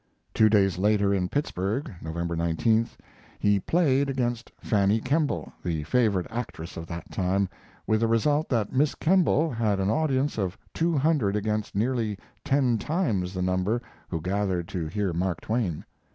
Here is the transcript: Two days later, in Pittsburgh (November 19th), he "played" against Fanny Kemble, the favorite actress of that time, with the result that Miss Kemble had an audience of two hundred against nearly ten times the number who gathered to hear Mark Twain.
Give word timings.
Two 0.33 0.49
days 0.49 0.79
later, 0.79 1.13
in 1.13 1.29
Pittsburgh 1.29 1.93
(November 2.01 2.35
19th), 2.35 2.97
he 3.37 3.59
"played" 3.59 4.09
against 4.09 4.51
Fanny 4.59 4.99
Kemble, 4.99 5.53
the 5.63 5.83
favorite 5.83 6.25
actress 6.31 6.75
of 6.75 6.87
that 6.87 7.11
time, 7.11 7.47
with 7.85 7.99
the 7.99 8.07
result 8.07 8.49
that 8.49 8.73
Miss 8.73 8.95
Kemble 8.95 9.51
had 9.51 9.79
an 9.79 9.91
audience 9.91 10.39
of 10.39 10.57
two 10.73 10.97
hundred 10.97 11.35
against 11.35 11.75
nearly 11.75 12.17
ten 12.43 12.79
times 12.79 13.35
the 13.35 13.43
number 13.43 13.79
who 14.09 14.19
gathered 14.19 14.67
to 14.69 14.87
hear 14.87 15.13
Mark 15.13 15.39
Twain. 15.39 15.85